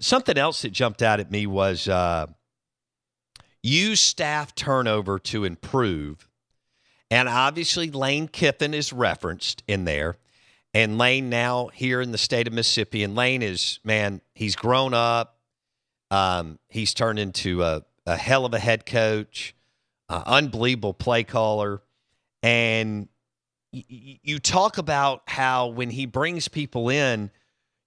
[0.00, 2.26] Something else that jumped out at me was uh,
[3.62, 6.28] use staff turnover to improve.
[7.10, 10.16] And obviously, Lane Kiffin is referenced in there.
[10.74, 13.02] And Lane now here in the state of Mississippi.
[13.02, 15.38] And Lane is, man, he's grown up.
[16.10, 19.54] Um, he's turned into a, a hell of a head coach,
[20.08, 21.82] uh, unbelievable play caller.
[22.42, 23.08] And
[23.72, 27.30] y- you talk about how when he brings people in,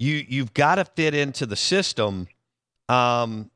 [0.00, 2.26] you you've got to fit into the system.
[2.88, 3.50] Um,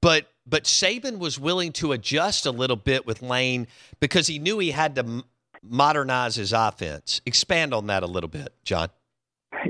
[0.00, 3.66] but but Saban was willing to adjust a little bit with Lane
[3.98, 5.24] because he knew he had to
[5.62, 7.20] modernize his offense.
[7.24, 8.90] Expand on that a little bit, John.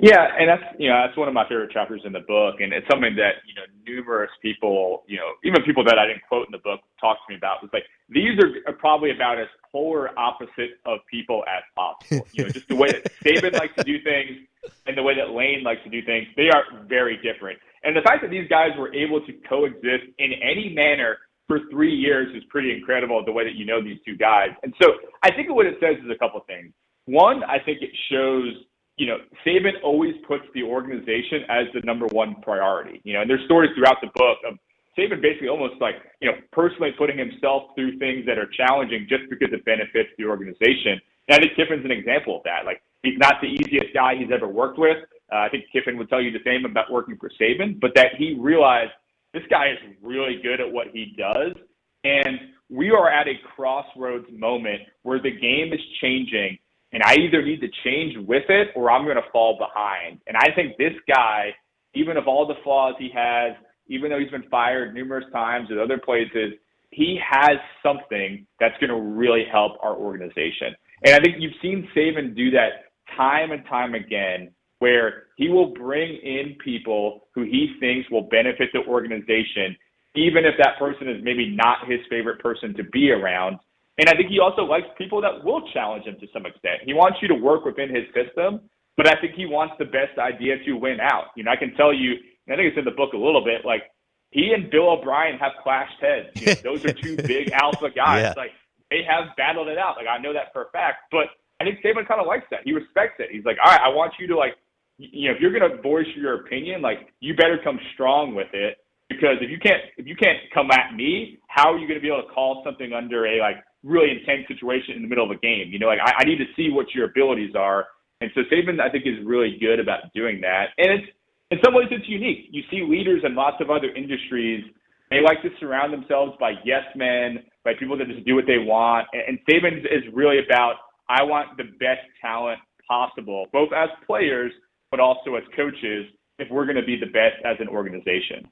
[0.02, 2.72] Yeah, and that's you know that's one of my favorite chapters in the book, and
[2.72, 6.46] it's something that you know numerous people, you know, even people that I didn't quote
[6.46, 7.62] in the book, talked to me about.
[7.62, 12.26] Was like these are probably about as polar opposite of people as possible.
[12.32, 14.38] You know, just the way that Saban likes to do things
[14.86, 17.58] and the way that Lane likes to do things, they are very different.
[17.82, 21.94] And the fact that these guys were able to coexist in any manner for three
[21.94, 23.24] years is pretty incredible.
[23.24, 24.92] The way that you know these two guys, and so
[25.22, 26.72] I think what it says is a couple of things.
[27.06, 28.54] One, I think it shows
[29.00, 29.16] you know,
[29.46, 33.00] Saban always puts the organization as the number one priority.
[33.02, 34.58] You know, and there's stories throughout the book of
[34.98, 39.22] Saban basically almost like, you know, personally putting himself through things that are challenging just
[39.30, 41.00] because it benefits the organization.
[41.28, 42.64] And I think Kiffin's an example of that.
[42.66, 44.98] Like, he's not the easiest guy he's ever worked with.
[45.32, 48.16] Uh, I think Kiffin would tell you the same about working for Saban, but that
[48.18, 48.90] he realized
[49.32, 51.54] this guy is really good at what he does.
[52.02, 56.58] And we are at a crossroads moment where the game is changing
[56.92, 60.20] and I either need to change with it or I'm going to fall behind.
[60.26, 61.54] And I think this guy,
[61.94, 63.52] even of all the flaws he has,
[63.90, 66.54] even though he's been fired numerous times at other places,
[66.90, 70.74] he has something that's going to really help our organization.
[71.04, 75.74] And I think you've seen Saban do that time and time again, where he will
[75.74, 79.76] bring in people who he thinks will benefit the organization,
[80.14, 83.58] even if that person is maybe not his favorite person to be around.
[83.98, 86.80] And I think he also likes people that will challenge him to some extent.
[86.86, 88.60] He wants you to work within his system,
[88.96, 91.26] but I think he wants the best idea to win out.
[91.36, 92.14] You know, I can tell you,
[92.48, 93.82] I think it's in the book a little bit, like
[94.30, 96.28] he and Bill O'Brien have clashed heads.
[96.34, 98.22] You know, those are two big alpha guys.
[98.22, 98.34] Yeah.
[98.36, 98.52] Like
[98.90, 99.96] they have battled it out.
[99.96, 101.10] Like I know that for a fact.
[101.10, 101.26] But
[101.60, 102.60] I think Saban kind of likes that.
[102.64, 103.28] He respects it.
[103.30, 104.54] He's like, all right, I want you to like,
[104.98, 108.78] you know, if you're gonna voice your opinion, like you better come strong with it
[109.08, 112.08] because if you can't if you can't come at me, how are you gonna be
[112.08, 115.40] able to call something under a like really intense situation in the middle of a
[115.40, 115.68] game?
[115.70, 117.86] You know, like I, I need to see what your abilities are.
[118.20, 120.76] And so Saban, I think, is really good about doing that.
[120.76, 121.08] And it's
[121.50, 122.46] in some ways it's unique.
[122.50, 124.64] You see leaders in lots of other industries,
[125.10, 128.58] they like to surround themselves by yes men, by people that just do what they
[128.58, 129.08] want.
[129.12, 130.74] And, and Saban is really about
[131.08, 134.52] I want the best talent possible, both as players
[134.90, 136.06] but also as coaches,
[136.38, 138.48] if we're going to be the best as an organization.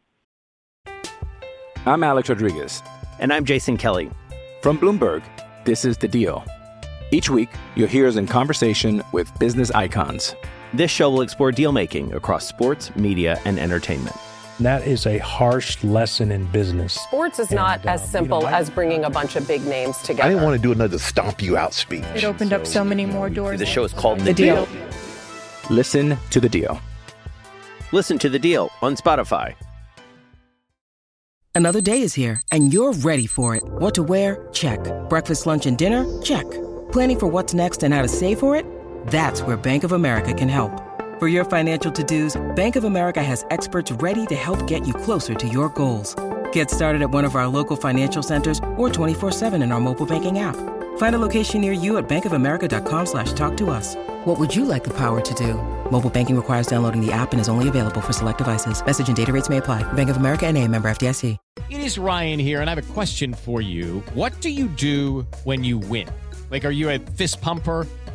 [1.84, 2.82] I'm Alex Rodriguez.
[3.18, 4.08] And I'm Jason Kelly.
[4.62, 5.24] From Bloomberg,
[5.64, 6.44] this is The Deal.
[7.10, 10.36] Each week, you'll hear us in conversation with business icons.
[10.74, 14.14] This show will explore deal making across sports, media, and entertainment.
[14.60, 16.94] That is a harsh lesson in business.
[16.94, 19.46] Sports is not And, uh, as you simple know, I- as bringing a bunch of
[19.46, 20.24] big names together.
[20.24, 22.04] I didn't want to do another stomp you out speech.
[22.14, 23.58] It opened up so many more doors.
[23.60, 24.68] The show is called The Deal.
[25.70, 26.80] Listen to The Deal.
[27.92, 29.54] Listen to the deal on Spotify.
[31.54, 33.62] Another day is here, and you're ready for it.
[33.64, 34.46] What to wear?
[34.52, 34.78] Check.
[35.08, 36.04] Breakfast, lunch, and dinner?
[36.22, 36.44] Check.
[36.92, 38.66] Planning for what's next and how to save for it?
[39.08, 40.82] That's where Bank of America can help.
[41.18, 44.94] For your financial to dos, Bank of America has experts ready to help get you
[44.94, 46.14] closer to your goals.
[46.52, 50.38] Get started at one of our local financial centers or 24-7 in our mobile banking
[50.38, 50.54] app.
[50.98, 53.96] Find a location near you at bankofamerica.com slash talk to us.
[54.24, 55.54] What would you like the power to do?
[55.90, 58.84] Mobile banking requires downloading the app and is only available for select devices.
[58.84, 59.90] Message and data rates may apply.
[59.94, 61.36] Bank of America and a member FDIC.
[61.70, 64.00] It is Ryan here, and I have a question for you.
[64.14, 66.08] What do you do when you win?
[66.50, 67.86] Like, are you a fist pumper?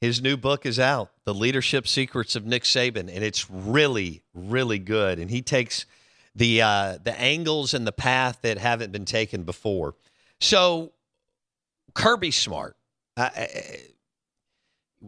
[0.00, 4.78] His new book is out, The Leadership Secrets of Nick Saban, and it's really, really
[4.78, 5.18] good.
[5.18, 5.86] And he takes
[6.34, 9.94] the uh, the angles and the path that haven't been taken before.
[10.40, 10.92] So
[11.94, 12.76] Kirby Smart,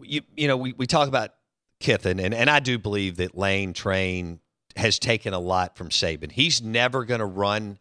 [0.02, 1.34] you you know we, we talk about
[1.80, 4.40] Kiffin, and, and I do believe that Lane Train
[4.76, 6.30] has taken a lot from Saban.
[6.30, 7.78] He's never going to run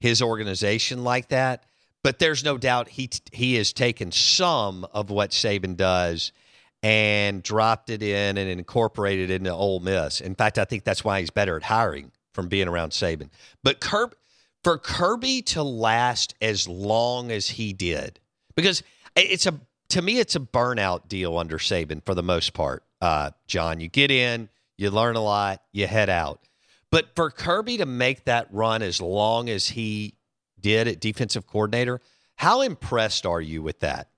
[0.00, 1.64] his organization like that,
[2.02, 6.32] but there's no doubt he he has taken some of what Saban does
[6.82, 10.20] and dropped it in and incorporated it into Ole Miss.
[10.20, 13.30] In fact, I think that's why he's better at hiring from being around Saban.
[13.64, 14.14] But Kirby,
[14.62, 18.20] for Kirby to last as long as he did,
[18.54, 18.82] because
[19.16, 19.58] it's a
[19.90, 22.84] to me it's a burnout deal under Saban for the most part.
[23.00, 26.40] Uh, John, you get in, you learn a lot, you head out.
[26.90, 30.14] But for Kirby to make that run as long as he
[30.60, 32.00] did at defensive coordinator,
[32.36, 34.08] how impressed are you with that?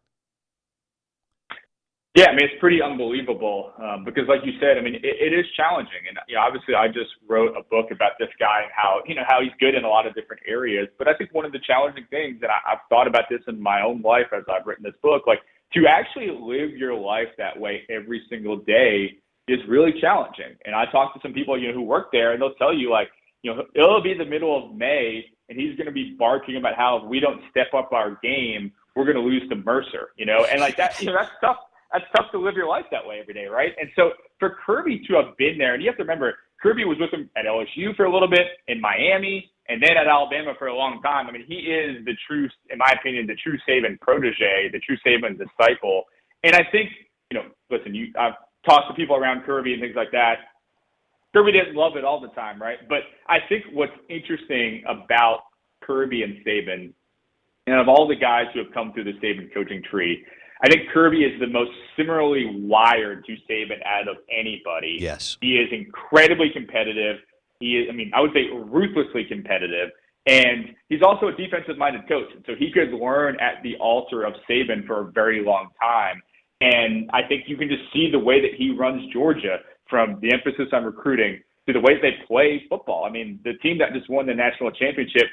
[2.17, 5.33] Yeah, I mean it's pretty unbelievable um, because, like you said, I mean it, it
[5.33, 8.73] is challenging, and you know, obviously I just wrote a book about this guy and
[8.75, 10.89] how you know how he's good in a lot of different areas.
[10.99, 13.63] But I think one of the challenging things, and I, I've thought about this in
[13.63, 15.39] my own life as I've written this book, like
[15.75, 19.15] to actually live your life that way every single day
[19.47, 20.59] is really challenging.
[20.65, 22.91] And I talked to some people you know who work there, and they'll tell you
[22.91, 23.09] like
[23.43, 26.75] you know it'll be the middle of May, and he's going to be barking about
[26.75, 30.27] how if we don't step up our game, we're going to lose to Mercer, you
[30.27, 33.05] know, and like that, you know, that's tough that's tough to live your life that
[33.05, 33.73] way every day, right?
[33.81, 36.99] And so for Kirby to have been there, and you have to remember, Kirby was
[37.01, 40.69] with him at LSU for a little bit, in Miami, and then at Alabama for
[40.69, 41.27] a long time.
[41.27, 44.97] I mean, he is the true, in my opinion, the true Saban protege, the true
[45.07, 46.05] Saban disciple.
[46.45, 46.91] And I think,
[47.31, 48.35] you know, listen, you I've
[48.67, 50.35] talked to people around Kirby and things like that.
[51.33, 52.79] Kirby didn't love it all the time, right?
[52.89, 55.43] But I think what's interesting about
[55.83, 56.93] Kirby and Saban,
[57.67, 60.25] and of all the guys who have come through the Saban coaching tree,
[60.63, 64.99] I think Kirby is the most similarly wired to Saban out of anybody.
[65.01, 65.39] Yes.
[65.41, 67.17] He is incredibly competitive.
[67.61, 69.91] He is, I mean, I would say ruthlessly competitive.
[70.27, 72.29] And he's also a defensive minded coach.
[72.47, 76.23] So he could learn at the altar of Saban for a very long time.
[76.61, 79.59] And I think you can just see the way that he runs Georgia
[79.89, 83.05] from the emphasis on recruiting to the way they play football.
[83.05, 85.25] I mean, the team that just won the national championship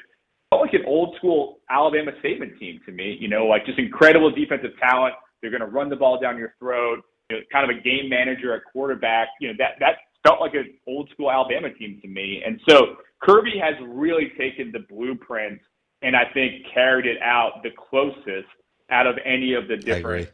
[0.50, 3.16] felt like an old school Alabama Saban team to me.
[3.20, 5.14] You know, like just incredible defensive talent.
[5.40, 7.00] They're going to run the ball down your throat.
[7.30, 9.28] You know, kind of a game manager at quarterback.
[9.40, 12.42] You know, that that felt like an old school Alabama team to me.
[12.44, 15.60] And so Kirby has really taken the blueprint
[16.02, 18.48] and I think carried it out the closest
[18.90, 20.28] out of any of the different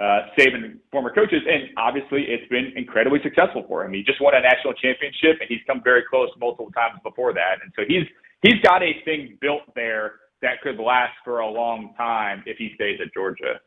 [0.00, 1.42] uh, Saban former coaches.
[1.46, 3.92] And obviously, it's been incredibly successful for him.
[3.92, 7.62] He just won a national championship, and he's come very close multiple times before that.
[7.62, 8.06] And so he's
[8.42, 12.72] he's got a thing built there that could last for a long time if he
[12.74, 13.60] stays at Georgia.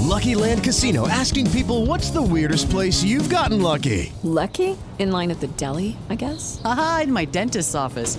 [0.00, 4.12] Lucky Land Casino asking people what's the weirdest place you've gotten lucky?
[4.22, 4.76] Lucky?
[4.98, 6.60] In line at the deli, I guess?
[6.64, 8.18] Aha, in my dentist's office.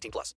[0.01, 0.35] 18 plus.